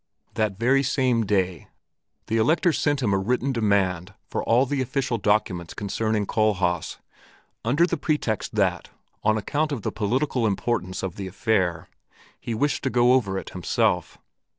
That 0.33 0.57
very 0.57 0.81
same 0.81 1.27
day 1.27 1.67
the 2.25 2.37
Elector 2.37 2.73
sent 2.73 3.03
him 3.03 3.13
a 3.13 3.19
written 3.19 3.51
demand 3.51 4.15
for 4.25 4.43
all 4.43 4.65
the 4.65 4.81
official 4.81 5.19
documents 5.19 5.75
concerning 5.75 6.25
Kohlhaas, 6.25 6.97
under 7.63 7.85
the 7.85 7.97
pretext 7.97 8.55
that, 8.55 8.89
on 9.23 9.37
account 9.37 9.71
of 9.71 9.83
the 9.83 9.91
political 9.91 10.47
importance 10.47 11.03
of 11.03 11.17
the 11.17 11.27
affair, 11.27 11.87
he 12.39 12.55
wished 12.55 12.81
to 12.85 12.89
go 12.89 13.13
over 13.13 13.37
it 13.37 13.51
himself. 13.51 14.17